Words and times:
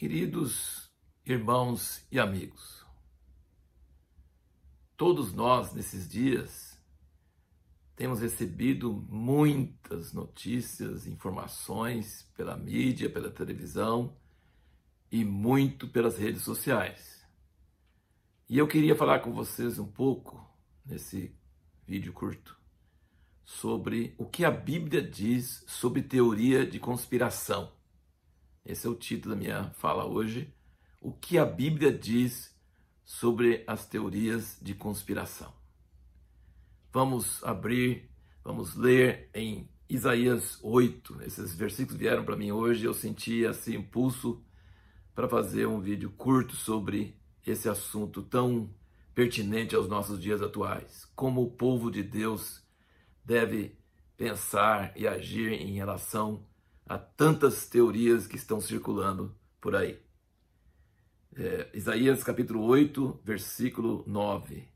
Queridos 0.00 0.90
irmãos 1.26 2.06
e 2.10 2.18
amigos, 2.18 2.86
todos 4.96 5.34
nós 5.34 5.74
nesses 5.74 6.08
dias 6.08 6.80
temos 7.94 8.22
recebido 8.22 8.94
muitas 9.10 10.14
notícias, 10.14 11.06
informações 11.06 12.26
pela 12.34 12.56
mídia, 12.56 13.10
pela 13.10 13.30
televisão 13.30 14.16
e 15.12 15.22
muito 15.22 15.86
pelas 15.86 16.16
redes 16.16 16.40
sociais. 16.44 17.22
E 18.48 18.56
eu 18.56 18.66
queria 18.66 18.96
falar 18.96 19.18
com 19.20 19.34
vocês 19.34 19.78
um 19.78 19.86
pouco 19.86 20.42
nesse 20.82 21.36
vídeo 21.86 22.14
curto 22.14 22.58
sobre 23.44 24.14
o 24.16 24.24
que 24.24 24.46
a 24.46 24.50
Bíblia 24.50 25.02
diz 25.02 25.62
sobre 25.68 26.00
teoria 26.00 26.64
de 26.64 26.78
conspiração. 26.78 27.78
Esse 28.64 28.86
é 28.86 28.90
o 28.90 28.94
título 28.94 29.34
da 29.34 29.40
minha 29.40 29.70
fala 29.74 30.04
hoje. 30.04 30.52
O 31.00 31.12
que 31.12 31.38
a 31.38 31.44
Bíblia 31.44 31.92
diz 31.92 32.54
sobre 33.02 33.64
as 33.66 33.86
teorias 33.86 34.58
de 34.60 34.74
conspiração. 34.74 35.52
Vamos 36.92 37.42
abrir, 37.42 38.10
vamos 38.44 38.76
ler 38.76 39.30
em 39.34 39.68
Isaías 39.88 40.58
8. 40.62 41.22
Esses 41.22 41.54
versículos 41.54 41.98
vieram 41.98 42.24
para 42.24 42.36
mim 42.36 42.52
hoje, 42.52 42.84
eu 42.84 42.94
senti 42.94 43.40
esse 43.40 43.74
impulso 43.74 44.44
para 45.14 45.28
fazer 45.28 45.66
um 45.66 45.80
vídeo 45.80 46.10
curto 46.10 46.54
sobre 46.54 47.16
esse 47.46 47.68
assunto 47.68 48.22
tão 48.22 48.72
pertinente 49.14 49.74
aos 49.74 49.88
nossos 49.88 50.20
dias 50.20 50.42
atuais. 50.42 51.10
Como 51.16 51.42
o 51.42 51.50
povo 51.50 51.90
de 51.90 52.02
Deus 52.02 52.62
deve 53.24 53.76
pensar 54.16 54.92
e 54.96 55.08
agir 55.08 55.52
em 55.52 55.72
relação 55.72 56.46
a 56.86 56.98
tantas 56.98 57.68
teorias 57.68 58.26
que 58.26 58.36
estão 58.36 58.60
circulando 58.60 59.34
por 59.60 59.76
aí. 59.76 60.00
É, 61.36 61.70
Isaías 61.74 62.24
capítulo 62.24 62.62
8, 62.64 63.20
versículo 63.24 64.04
9. 64.06 64.68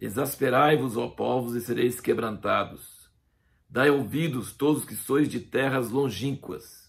Exasperai-vos, 0.00 0.96
ó 0.96 1.08
povos, 1.08 1.56
e 1.56 1.60
sereis 1.60 2.00
quebrantados. 2.00 3.10
Dai 3.68 3.90
ouvidos, 3.90 4.52
todos 4.52 4.84
que 4.84 4.94
sois 4.94 5.28
de 5.28 5.40
terras 5.40 5.90
longínquas. 5.90 6.88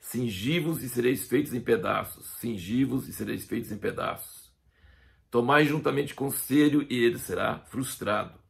Cingi-vos 0.00 0.82
e 0.82 0.88
sereis 0.88 1.28
feitos 1.28 1.52
em 1.52 1.60
pedaços. 1.60 2.26
Cingi-vos 2.38 3.06
e 3.06 3.12
sereis 3.12 3.44
feitos 3.44 3.70
em 3.70 3.76
pedaços. 3.76 4.50
Tomai 5.30 5.66
juntamente 5.66 6.14
conselho, 6.14 6.86
e 6.90 7.04
ele 7.04 7.18
será 7.18 7.60
frustrado. 7.66 8.40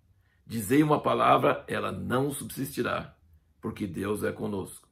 Dizei 0.46 0.82
uma 0.82 1.02
palavra, 1.02 1.64
ela 1.68 1.92
não 1.92 2.32
subsistirá, 2.32 3.16
porque 3.60 3.86
Deus 3.86 4.24
é 4.24 4.32
conosco. 4.32 4.89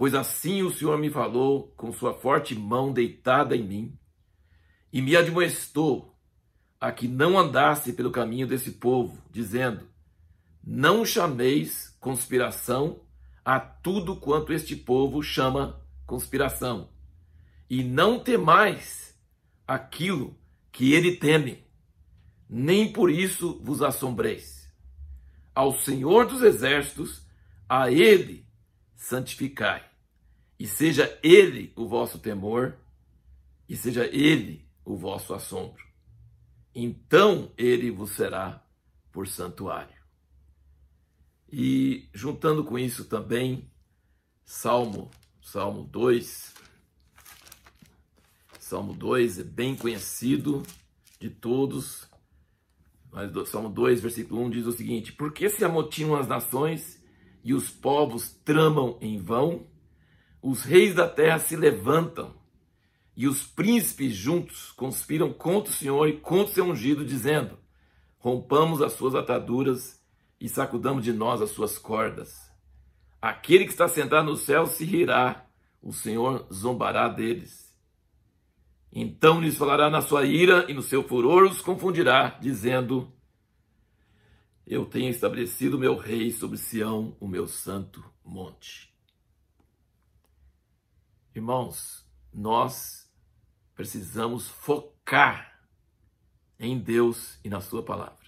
Pois 0.00 0.14
assim 0.14 0.62
o 0.62 0.72
Senhor 0.72 0.96
me 0.96 1.10
falou 1.10 1.74
com 1.76 1.92
sua 1.92 2.14
forte 2.14 2.54
mão 2.54 2.90
deitada 2.90 3.54
em 3.54 3.62
mim, 3.62 3.98
e 4.90 5.02
me 5.02 5.14
admoestou 5.14 6.16
a 6.80 6.90
que 6.90 7.06
não 7.06 7.38
andasse 7.38 7.92
pelo 7.92 8.10
caminho 8.10 8.46
desse 8.46 8.70
povo, 8.70 9.22
dizendo: 9.30 9.86
Não 10.64 11.04
chameis 11.04 11.94
conspiração 12.00 13.02
a 13.44 13.60
tudo 13.60 14.16
quanto 14.16 14.54
este 14.54 14.74
povo 14.74 15.22
chama 15.22 15.78
conspiração, 16.06 16.88
e 17.68 17.84
não 17.84 18.18
temais 18.18 19.14
aquilo 19.68 20.34
que 20.72 20.94
ele 20.94 21.16
teme, 21.16 21.62
nem 22.48 22.90
por 22.90 23.10
isso 23.10 23.60
vos 23.62 23.82
assombreis. 23.82 24.66
Ao 25.54 25.74
Senhor 25.78 26.24
dos 26.24 26.40
exércitos, 26.42 27.20
a 27.68 27.92
ele 27.92 28.46
santificai 28.96 29.89
e 30.60 30.66
seja 30.66 31.18
ele 31.22 31.72
o 31.74 31.88
vosso 31.88 32.18
temor, 32.18 32.76
e 33.66 33.74
seja 33.74 34.04
ele 34.04 34.68
o 34.84 34.94
vosso 34.94 35.32
assombro. 35.32 35.82
Então 36.74 37.50
ele 37.56 37.90
vos 37.90 38.10
será 38.10 38.62
por 39.10 39.26
santuário. 39.26 39.98
E 41.50 42.10
juntando 42.12 42.62
com 42.62 42.78
isso 42.78 43.06
também, 43.06 43.70
Salmo, 44.44 45.10
Salmo 45.40 45.82
2. 45.84 46.54
Salmo 48.58 48.92
2 48.92 49.38
é 49.38 49.44
bem 49.44 49.74
conhecido 49.74 50.62
de 51.18 51.30
todos. 51.30 52.06
Mas 53.10 53.32
Salmo 53.48 53.70
2, 53.70 54.02
versículo 54.02 54.42
1 54.42 54.50
diz 54.50 54.66
o 54.66 54.72
seguinte: 54.72 55.14
Por 55.14 55.32
que 55.32 55.48
se 55.48 55.64
amotinam 55.64 56.16
as 56.16 56.28
nações 56.28 57.02
e 57.42 57.54
os 57.54 57.70
povos 57.70 58.30
tramam 58.44 58.98
em 59.00 59.16
vão? 59.16 59.69
Os 60.42 60.62
reis 60.62 60.94
da 60.94 61.08
terra 61.08 61.38
se 61.38 61.54
levantam 61.54 62.34
e 63.14 63.28
os 63.28 63.44
príncipes 63.44 64.14
juntos 64.14 64.72
conspiram 64.72 65.32
contra 65.32 65.70
o 65.70 65.74
Senhor 65.74 66.08
e 66.08 66.16
contra 66.18 66.50
o 66.50 66.54
seu 66.54 66.64
ungido, 66.64 67.04
dizendo: 67.04 67.58
Rompamos 68.18 68.80
as 68.80 68.92
suas 68.92 69.14
ataduras 69.14 70.02
e 70.40 70.48
sacudamos 70.48 71.04
de 71.04 71.12
nós 71.12 71.42
as 71.42 71.50
suas 71.50 71.76
cordas. 71.76 72.50
Aquele 73.20 73.66
que 73.66 73.72
está 73.72 73.86
sentado 73.86 74.30
no 74.30 74.36
céu 74.36 74.66
se 74.66 74.84
rirá, 74.84 75.46
o 75.82 75.92
Senhor 75.92 76.46
zombará 76.50 77.08
deles. 77.08 77.70
Então 78.90 79.40
lhes 79.40 79.56
falará 79.56 79.90
na 79.90 80.00
sua 80.00 80.24
ira 80.24 80.64
e 80.70 80.74
no 80.74 80.82
seu 80.82 81.02
furor 81.06 81.44
os 81.44 81.60
confundirá, 81.60 82.38
dizendo: 82.40 83.12
Eu 84.66 84.86
tenho 84.86 85.10
estabelecido 85.10 85.78
meu 85.78 85.96
rei 85.96 86.32
sobre 86.32 86.56
Sião, 86.56 87.14
o 87.20 87.28
meu 87.28 87.46
santo 87.46 88.02
monte. 88.24 88.89
Irmãos, 91.34 92.04
nós 92.32 93.08
precisamos 93.74 94.48
focar 94.48 95.60
em 96.58 96.76
Deus 96.76 97.38
e 97.44 97.48
na 97.48 97.60
Sua 97.60 97.84
palavra. 97.84 98.18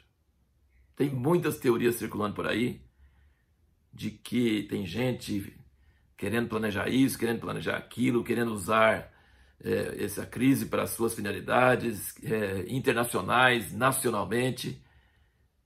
Tem 0.94 1.10
muitas 1.10 1.58
teorias 1.58 1.96
circulando 1.96 2.34
por 2.34 2.46
aí 2.46 2.80
de 3.92 4.10
que 4.10 4.62
tem 4.64 4.86
gente 4.86 5.58
querendo 6.16 6.48
planejar 6.48 6.88
isso, 6.88 7.18
querendo 7.18 7.40
planejar 7.40 7.76
aquilo, 7.76 8.22
querendo 8.22 8.52
usar 8.54 9.12
é, 9.60 10.04
essa 10.04 10.24
crise 10.24 10.66
para 10.66 10.86
suas 10.86 11.12
finalidades 11.12 12.14
é, 12.22 12.66
internacionais, 12.69 13.72
nacionalmente. 13.72 14.80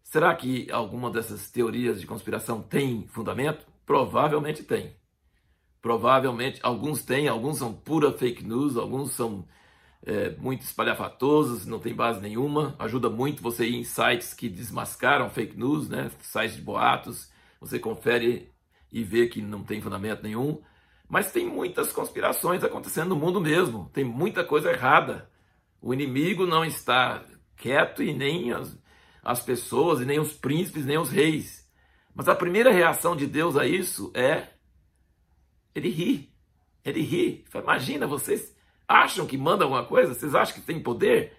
Será 0.02 0.34
que 0.34 0.70
alguma 0.70 1.10
dessas 1.10 1.50
teorias 1.50 2.00
de 2.00 2.06
conspiração 2.06 2.62
tem 2.62 3.06
fundamento? 3.08 3.66
Provavelmente 3.84 4.62
tem. 4.62 4.96
Provavelmente, 5.86 6.58
alguns 6.64 7.04
têm, 7.04 7.28
alguns 7.28 7.58
são 7.58 7.72
pura 7.72 8.10
fake 8.10 8.42
news, 8.42 8.76
alguns 8.76 9.12
são 9.12 9.46
é, 10.04 10.30
muito 10.30 10.62
espalhafatosos, 10.62 11.64
não 11.64 11.78
tem 11.78 11.94
base 11.94 12.20
nenhuma. 12.20 12.74
Ajuda 12.76 13.08
muito 13.08 13.40
você 13.40 13.68
ir 13.68 13.76
em 13.76 13.84
sites 13.84 14.34
que 14.34 14.48
desmascaram 14.48 15.30
fake 15.30 15.56
news, 15.56 15.88
né? 15.88 16.10
sites 16.22 16.56
de 16.56 16.62
boatos, 16.62 17.30
você 17.60 17.78
confere 17.78 18.52
e 18.90 19.04
vê 19.04 19.28
que 19.28 19.40
não 19.40 19.62
tem 19.62 19.80
fundamento 19.80 20.24
nenhum. 20.24 20.60
Mas 21.08 21.30
tem 21.30 21.46
muitas 21.46 21.92
conspirações 21.92 22.64
acontecendo 22.64 23.10
no 23.10 23.16
mundo 23.16 23.40
mesmo, 23.40 23.88
tem 23.92 24.02
muita 24.02 24.42
coisa 24.42 24.72
errada. 24.72 25.30
O 25.80 25.94
inimigo 25.94 26.46
não 26.46 26.64
está 26.64 27.24
quieto 27.56 28.02
e 28.02 28.12
nem 28.12 28.50
as, 28.50 28.76
as 29.22 29.40
pessoas, 29.40 30.00
e 30.00 30.04
nem 30.04 30.18
os 30.18 30.32
príncipes, 30.32 30.84
nem 30.84 30.98
os 30.98 31.10
reis. 31.10 31.64
Mas 32.12 32.28
a 32.28 32.34
primeira 32.34 32.72
reação 32.72 33.14
de 33.14 33.28
Deus 33.28 33.56
a 33.56 33.64
isso 33.68 34.10
é 34.16 34.55
ele 35.78 35.90
ri. 35.90 36.32
Ele 36.84 37.00
ri. 37.00 37.44
Imagina, 37.54 38.06
vocês 38.06 38.54
acham 38.86 39.26
que 39.26 39.36
manda 39.36 39.64
alguma 39.64 39.84
coisa? 39.84 40.14
Vocês 40.14 40.34
acham 40.34 40.54
que 40.54 40.60
tem 40.60 40.80
poder? 40.80 41.36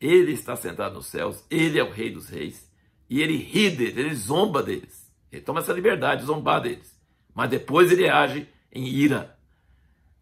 Ele 0.00 0.32
está 0.32 0.56
sentado 0.56 0.94
nos 0.94 1.06
céus, 1.06 1.44
ele 1.48 1.78
é 1.78 1.84
o 1.84 1.90
rei 1.90 2.10
dos 2.10 2.28
reis. 2.28 2.70
E 3.08 3.20
ele 3.20 3.36
ri 3.36 3.70
deles, 3.70 3.96
ele 3.96 4.14
zomba 4.14 4.62
deles. 4.62 5.12
Ele 5.30 5.42
toma 5.42 5.60
essa 5.60 5.72
liberdade 5.72 6.22
de 6.22 6.26
zombar 6.26 6.60
deles. 6.60 6.98
Mas 7.34 7.50
depois 7.50 7.90
ele 7.90 8.08
age 8.08 8.48
em 8.72 8.86
ira. 8.86 9.38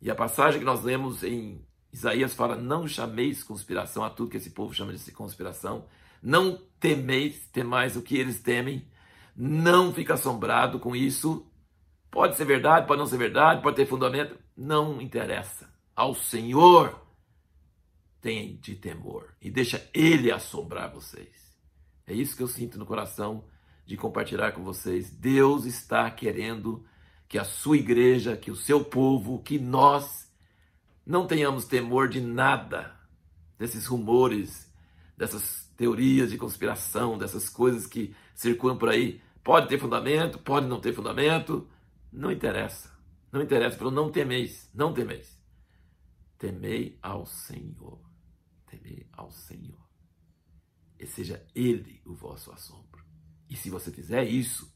E 0.01 0.11
a 0.11 0.15
passagem 0.15 0.61
que 0.61 0.67
nós 0.67 0.83
lemos 0.83 1.23
em 1.23 1.65
Isaías 1.93 2.35
fala: 2.35 2.57
Não 2.57 2.87
chameis 2.87 3.43
conspiração 3.43 4.05
a 4.05 4.11
tudo 4.11 4.31
que 4.31 4.37
esse 4.37 4.51
povo 4.51 4.75
chama 4.75 4.93
de 4.93 5.13
conspiração. 5.13 5.87
Não 6.23 6.61
temeis, 6.79 7.49
temais 7.53 7.97
o 7.97 8.03
que 8.03 8.17
eles 8.17 8.41
temem. 8.41 8.87
Não 9.37 9.93
fica 9.93 10.15
assombrado 10.15 10.79
com 10.79 10.95
isso. 10.95 11.47
Pode 12.11 12.37
ser 12.37 12.45
verdade, 12.45 12.87
pode 12.87 12.99
não 12.99 13.07
ser 13.07 13.19
verdade, 13.19 13.63
pode 13.63 13.77
ter 13.77 13.87
fundamento, 13.87 14.37
não 14.57 15.01
interessa. 15.01 15.73
Ao 15.95 16.15
Senhor 16.15 17.01
tem 18.21 18.57
de 18.57 18.75
temor 18.75 19.35
e 19.41 19.51
deixa 19.51 19.89
Ele 19.95 20.33
assombrar 20.33 20.93
vocês. 20.93 21.57
É 22.07 22.13
isso 22.13 22.37
que 22.37 22.43
eu 22.43 22.49
sinto 22.49 22.79
no 22.79 22.87
coração 22.87 23.45
de 23.87 23.97
compartilhar 23.97 24.53
com 24.53 24.65
vocês. 24.65 25.11
Deus 25.11 25.65
está 25.65 26.11
querendo 26.11 26.85
que 27.29 27.39
a 27.39 27.45
sua 27.45 27.77
igreja, 27.77 28.37
que 28.37 28.51
o 28.51 28.57
seu 28.57 28.85
povo, 28.85 29.41
que 29.43 29.59
nós 29.59 30.29
não 31.07 31.27
tenhamos 31.27 31.65
temor 31.65 32.09
de 32.09 32.21
nada 32.21 32.95
desses 33.59 33.87
rumores, 33.87 34.69
dessas 35.17 35.71
teorias 35.77 36.31
de 36.31 36.39
conspiração, 36.39 37.17
dessas 37.17 37.49
coisas 37.49 37.87
que 37.87 38.15
circulam 38.35 38.77
por 38.77 38.89
aí. 38.89 39.21
Pode 39.45 39.69
ter 39.69 39.79
fundamento, 39.79 40.39
pode 40.39 40.67
não 40.67 40.81
ter 40.81 40.93
fundamento, 40.93 41.69
não 42.13 42.31
interessa. 42.31 42.91
Não 43.33 43.43
interessa. 43.43 43.77
Falou, 43.77 43.93
não 43.93 44.11
temeis, 44.11 44.71
não 44.75 44.93
temeis. 44.93 45.39
temei 46.39 46.99
ao 47.03 47.27
Senhor. 47.27 48.01
Temei 48.67 49.07
ao 49.13 49.31
Senhor. 49.31 49.89
E 50.99 51.07
seja 51.07 51.45
Ele 51.55 52.01
o 52.05 52.15
vosso 52.15 52.51
assombro. 52.53 53.05
E 53.49 53.57
se 53.57 53.69
você 53.71 53.91
fizer 53.91 54.25
isso, 54.25 54.73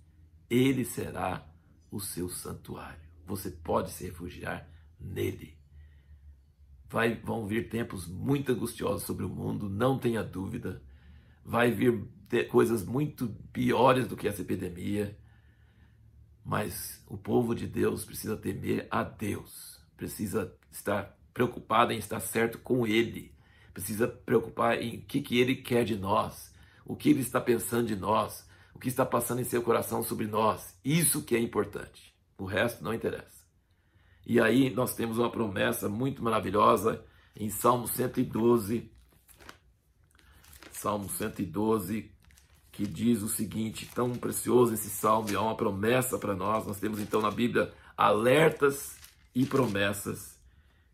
Ele 0.51 0.85
será 0.85 1.49
o 1.91 2.01
seu 2.01 2.29
santuário. 2.29 3.09
Você 3.27 3.51
pode 3.51 3.91
se 3.91 4.05
refugiar 4.05 4.69
nele. 4.99 5.57
Vai, 6.89 7.15
vão 7.15 7.47
vir 7.47 7.69
tempos 7.69 8.07
muito 8.07 8.53
angustiosos 8.53 9.05
sobre 9.05 9.25
o 9.25 9.29
mundo, 9.29 9.69
não 9.69 9.99
tenha 9.99 10.23
dúvida. 10.23 10.83
Vai 11.45 11.71
vir 11.71 12.07
coisas 12.51 12.85
muito 12.85 13.29
piores 13.53 14.07
do 14.07 14.17
que 14.17 14.29
essa 14.29 14.43
epidemia. 14.43 15.19
Mas 16.45 17.03
o 17.09 17.17
povo 17.17 17.55
de 17.55 17.67
Deus 17.67 18.05
precisa 18.05 18.37
temer 18.37 18.87
a 18.91 19.03
Deus, 19.03 19.81
precisa 19.97 20.55
estar 20.71 21.17
preocupado 21.33 21.93
em 21.93 21.99
estar 21.99 22.21
certo 22.21 22.59
com 22.59 22.87
Ele, 22.87 23.35
precisa 23.73 24.07
preocupar 24.07 24.81
em 24.81 24.99
o 24.99 25.03
que, 25.03 25.23
que 25.23 25.41
Ele 25.41 25.57
quer 25.57 25.85
de 25.85 25.97
nós, 25.97 26.55
o 26.85 26.95
que 26.95 27.09
Ele 27.09 27.21
está 27.21 27.41
pensando 27.41 27.89
de 27.89 27.97
nós, 27.97 28.47
o 28.75 28.79
que 28.79 28.89
está 28.89 29.07
passando 29.07 29.41
em 29.41 29.45
seu 29.45 29.63
coração 29.63 30.03
sobre 30.03 30.27
nós. 30.27 30.79
Isso 30.85 31.23
que 31.23 31.35
é 31.35 31.39
importante. 31.39 32.15
O 32.37 32.45
resto 32.45 32.85
não 32.85 32.93
interessa. 32.93 33.45
E 34.27 34.41
aí 34.41 34.71
nós 34.71 34.95
temos 34.95 35.19
uma 35.19 35.31
promessa 35.31 35.89
muito 35.89 36.23
maravilhosa 36.23 37.05
em 37.37 37.51
Salmo 37.51 37.87
112. 37.87 38.91
Salmo 40.73 41.09
112, 41.09 42.14
que 42.75 42.87
diz 42.87 43.23
o 43.23 43.29
seguinte: 43.29 43.91
tão 43.95 44.13
precioso 44.13 44.75
esse 44.75 44.91
salmo, 44.91 45.31
é 45.31 45.39
uma 45.39 45.57
promessa 45.57 46.19
para 46.19 46.35
nós. 46.35 46.67
Nós 46.67 46.79
temos 46.79 47.01
então 47.01 47.21
na 47.21 47.31
Bíblia 47.31 47.73
alertas 47.97 48.97
e 49.35 49.47
promessas. 49.47 50.39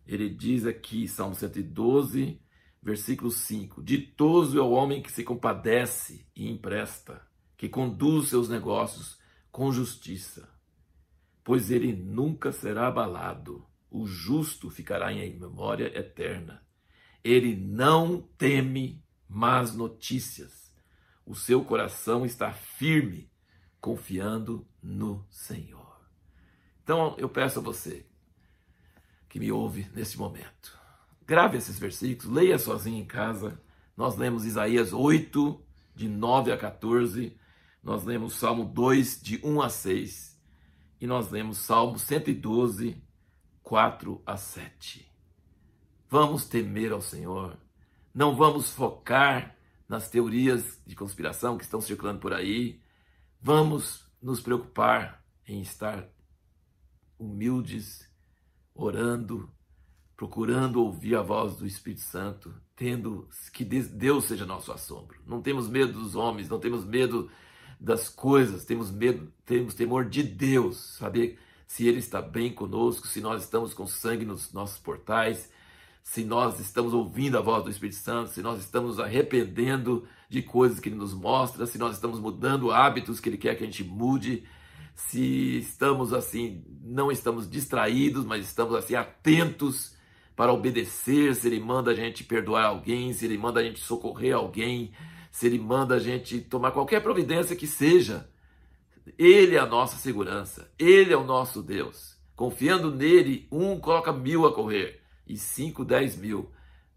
Ele 0.07 0.29
diz 0.29 0.67
aqui, 0.67 1.07
Salmo 1.07 1.35
112, 1.35 2.41
versículo 2.83 3.31
5: 3.31 3.83
Ditoso 3.83 4.59
é 4.59 4.63
o 4.63 4.71
homem 4.71 5.03
que 5.03 5.11
se 5.11 5.25
compadece 5.25 6.27
e 6.35 6.49
empresta, 6.49 7.23
que 7.57 7.69
conduz 7.69 8.29
seus 8.29 8.49
negócios 8.49 9.19
com 9.51 9.73
justiça 9.73 10.49
pois 11.51 11.71
ele 11.71 11.93
nunca 11.93 12.53
será 12.53 12.87
abalado. 12.87 13.67
O 13.91 14.07
justo 14.07 14.71
ficará 14.71 15.13
em 15.13 15.37
memória 15.37 15.87
eterna. 15.99 16.63
Ele 17.25 17.57
não 17.57 18.23
teme 18.39 19.03
más 19.29 19.75
notícias. 19.75 20.60
O 21.31 21.35
seu 21.37 21.65
coração 21.65 22.27
está 22.27 22.53
firme, 22.53 23.31
confiando 23.81 24.67
no 24.83 25.25
Senhor. 25.31 25.97
Então 26.83 27.15
eu 27.19 27.29
peço 27.29 27.61
a 27.61 27.63
você 27.63 28.05
que 29.29 29.39
me 29.39 29.53
ouve 29.53 29.89
neste 29.95 30.19
momento, 30.19 30.77
grave 31.25 31.57
esses 31.57 31.79
versículos, 31.79 32.35
leia 32.35 32.59
sozinho 32.59 32.99
em 32.99 33.07
casa. 33.07 33.63
Nós 33.97 34.17
lemos 34.17 34.45
Isaías 34.45 34.93
8, 34.93 35.65
de 35.95 36.09
9 36.09 36.51
a 36.51 36.59
14, 36.59 37.39
nós 37.81 38.03
lemos 38.03 38.35
Salmo 38.35 38.65
2, 38.65 39.23
de 39.23 39.41
1 39.45 39.63
a 39.63 39.69
6 39.69 40.37
e 41.01 41.07
nós 41.07 41.31
lemos 41.31 41.59
Salmo 41.59 41.97
112, 41.97 43.01
4 43.63 44.21
a 44.27 44.37
7. 44.37 45.09
Vamos 46.09 46.45
temer 46.47 46.91
ao 46.91 47.01
Senhor, 47.01 47.57
não 48.13 48.35
vamos 48.35 48.73
focar 48.73 49.60
nas 49.91 50.09
teorias 50.09 50.81
de 50.87 50.95
conspiração 50.95 51.59
que 51.59 51.65
estão 51.65 51.81
circulando 51.81 52.21
por 52.21 52.33
aí, 52.33 52.81
vamos 53.43 54.09
nos 54.23 54.41
preocupar 54.41 55.21
em 55.45 55.61
estar 55.61 56.09
humildes, 57.19 58.09
orando, 58.73 59.51
procurando 60.17 60.81
ouvir 60.81 61.17
a 61.17 61.23
voz 61.23 61.57
do 61.57 61.67
Espírito 61.67 62.03
Santo, 62.03 62.55
tendo 62.77 63.29
que 63.53 63.65
Deus 63.65 64.27
seja 64.27 64.47
nosso 64.47 64.71
assombro. 64.71 65.21
Não 65.27 65.43
temos 65.43 65.69
medo 65.69 65.93
dos 65.93 66.15
homens, 66.15 66.49
não 66.49 66.61
temos 66.61 66.85
medo 66.85 67.29
das 67.81 68.09
coisas, 68.09 68.65
temos 68.65 68.93
medo, 68.93 69.33
temos 69.45 69.75
temor 69.75 70.09
de 70.09 70.23
Deus, 70.23 70.77
saber 70.99 71.37
se 71.67 71.89
Ele 71.89 71.99
está 71.99 72.23
bem 72.23 72.55
conosco, 72.55 73.09
se 73.09 73.21
nós 73.21 73.43
estamos 73.43 73.75
com 73.75 73.89
sangue 73.89 74.25
nos 74.25 74.53
nossos 74.53 74.79
portais, 74.79 75.51
se 76.03 76.25
nós 76.25 76.59
estamos 76.59 76.93
ouvindo 76.93 77.39
a 77.39 77.41
voz 77.41 77.63
do 77.63 77.71
Espírito 77.71 77.97
Santo, 77.97 78.31
se 78.31 78.43
nós 78.43 78.61
estamos 78.61 78.99
arrependendo 78.99 80.07
de 80.29 80.43
coisas 80.43 80.81
que 80.81 80.89
Ele 80.89 80.97
nos 80.97 81.15
mostra, 81.15 81.67
se 81.67 81.79
nós 81.79 81.95
estamos 81.95 82.19
mudando 82.19 82.71
hábitos 82.71 83.21
que 83.21 83.29
Ele 83.29 83.37
quer 83.37 83.55
que 83.57 83.63
a 83.63 83.67
gente 83.67 83.85
mude, 83.85 84.45
se 84.95 85.59
estamos 85.59 86.13
assim, 86.13 86.65
não 86.83 87.11
estamos 87.11 87.49
distraídos, 87.49 88.25
mas 88.25 88.45
estamos 88.45 88.75
assim 88.75 88.95
atentos 88.95 89.95
para 90.35 90.53
obedecer, 90.53 91.35
se 91.35 91.47
Ele 91.47 91.61
manda 91.61 91.91
a 91.91 91.95
gente 91.95 92.25
perdoar 92.25 92.67
alguém, 92.67 93.13
se 93.13 93.25
Ele 93.25 93.39
manda 93.39 93.61
a 93.61 93.63
gente 93.63 93.81
socorrer 93.81 94.35
alguém, 94.35 94.93
se 95.31 95.47
Ele 95.47 95.59
manda 95.59 95.95
a 95.95 95.99
gente 95.99 96.41
tomar 96.41 96.73
qualquer 96.73 97.03
providência 97.03 97.57
que 97.57 97.67
seja. 97.67 98.29
Ele 99.19 99.57
é 99.57 99.59
a 99.59 99.67
nossa 99.67 99.97
segurança, 99.97 100.71
Ele 100.79 101.13
é 101.13 101.17
o 101.17 101.25
nosso 101.25 101.63
Deus. 101.63 102.17
Confiando 102.35 102.91
nele, 102.91 103.47
um 103.51 103.79
coloca 103.79 104.13
mil 104.13 104.47
a 104.47 104.53
correr 104.53 105.00
e 105.33 105.37
cinco, 105.37 105.85
dez 105.85 106.17
mil. 106.17 106.51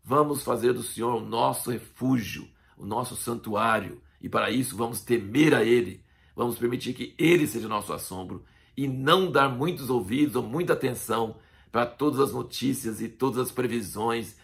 Vamos 0.03 0.43
fazer 0.43 0.73
do 0.73 0.83
Senhor 0.83 1.15
o 1.15 1.25
nosso 1.25 1.71
refúgio, 1.71 2.47
o 2.77 2.85
nosso 2.85 3.15
santuário, 3.15 4.01
e 4.21 4.27
para 4.27 4.51
isso 4.51 4.75
vamos 4.75 5.01
temer 5.01 5.53
a 5.53 5.63
Ele. 5.63 6.03
Vamos 6.35 6.57
permitir 6.57 6.93
que 6.93 7.13
Ele 7.17 7.47
seja 7.47 7.67
o 7.67 7.69
nosso 7.69 7.93
assombro 7.93 8.43
e 8.75 8.87
não 8.87 9.31
dar 9.31 9.49
muitos 9.49 9.89
ouvidos 9.89 10.35
ou 10.35 10.43
muita 10.43 10.73
atenção 10.73 11.37
para 11.71 11.85
todas 11.85 12.19
as 12.19 12.33
notícias 12.33 13.01
e 13.01 13.07
todas 13.07 13.39
as 13.39 13.51
previsões 13.51 14.35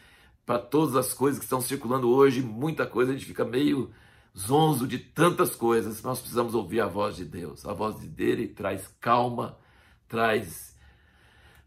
para 0.49 0.57
todas 0.57 0.95
as 0.95 1.13
coisas 1.13 1.37
que 1.37 1.45
estão 1.45 1.61
circulando 1.61 2.09
hoje, 2.09 2.41
muita 2.41 2.83
coisa, 2.87 3.11
a 3.11 3.13
gente 3.13 3.27
fica 3.27 3.45
meio 3.45 3.91
zonzo 4.35 4.87
de 4.87 4.97
tantas 4.97 5.55
coisas. 5.55 6.01
Nós 6.01 6.19
precisamos 6.19 6.55
ouvir 6.55 6.81
a 6.81 6.87
voz 6.87 7.15
de 7.15 7.23
Deus. 7.23 7.67
A 7.67 7.71
voz 7.71 7.97
dele 7.97 8.47
traz 8.47 8.87
calma, 8.99 9.59
traz 10.07 10.75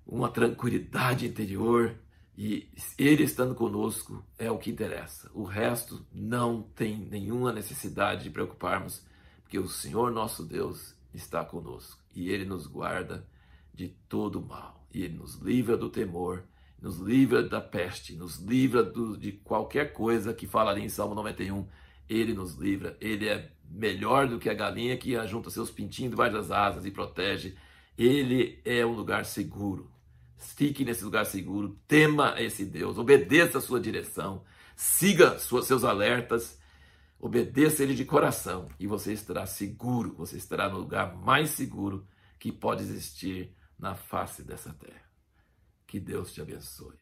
uma 0.04 0.28
tranquilidade 0.28 1.28
interior 1.28 1.94
e 2.37 2.69
ele 2.99 3.25
estando 3.25 3.55
conosco 3.55 4.25
é 4.38 4.50
o 4.50 4.58
que 4.58 4.70
interessa. 4.70 5.31
O 5.34 5.44
resto 5.44 6.05
não 6.12 6.62
tem 6.62 6.96
nenhuma 6.96 7.52
necessidade 7.52 8.25
de 8.25 8.31
preocuparmos, 8.31 9.05
porque 9.43 9.58
o 9.58 9.69
Senhor 9.69 10.11
nosso 10.11 10.44
Deus 10.44 10.94
está 11.12 11.44
conosco 11.44 12.02
e 12.14 12.31
ele 12.31 12.44
nos 12.44 12.67
guarda 12.67 13.26
de 13.75 13.88
todo 14.08 14.40
mal 14.40 14.87
e 14.93 15.02
ele 15.02 15.14
nos 15.14 15.34
livra 15.37 15.76
do 15.76 15.90
temor 15.90 16.44
nos 16.82 16.99
livra 16.99 17.43
da 17.44 17.61
peste, 17.61 18.17
nos 18.17 18.38
livra 18.38 18.83
do, 18.83 19.16
de 19.16 19.30
qualquer 19.30 19.92
coisa 19.92 20.35
que 20.35 20.49
falaria 20.49 20.85
em 20.85 20.88
Salmo 20.88 21.14
91. 21.14 21.64
Ele 22.09 22.35
nos 22.35 22.56
livra, 22.56 22.97
ele 23.00 23.28
é 23.28 23.49
melhor 23.71 24.26
do 24.26 24.38
que 24.38 24.50
a 24.50 24.54
galinha 24.54 24.97
que 24.97 25.16
ajunta 25.16 25.49
seus 25.49 25.71
pintinhos 25.71 26.11
debaixo 26.11 26.35
das 26.35 26.50
asas 26.50 26.85
e 26.85 26.90
protege. 26.90 27.54
Ele 27.97 28.61
é 28.64 28.85
um 28.85 28.92
lugar 28.95 29.25
seguro. 29.25 29.88
Fique 30.42 30.84
nesse 30.84 31.04
lugar 31.04 31.25
seguro, 31.25 31.78
tema 31.87 32.34
esse 32.40 32.64
Deus, 32.64 32.99
obedeça 32.99 33.58
a 33.58 33.61
sua 33.61 33.80
direção, 33.80 34.44
siga 34.76 35.38
seus 35.38 35.84
alertas, 35.84 36.58
obedeça 37.18 37.82
ele 37.82 37.94
de 37.94 38.04
coração 38.04 38.68
e 38.78 38.87
você 38.87 39.12
estará 39.12 39.46
seguro, 39.46 40.14
você 40.14 40.37
estará 40.37 40.68
no 40.68 40.78
lugar 40.78 41.14
mais 41.16 41.50
seguro 41.50 42.06
que 42.38 42.50
pode 42.50 42.82
existir 42.82 43.54
na 43.78 43.94
face 43.94 44.42
dessa 44.42 44.72
terra. 44.72 45.02
Que 45.87 46.00
Deus 46.00 46.32
te 46.32 46.40
abençoe. 46.40 47.01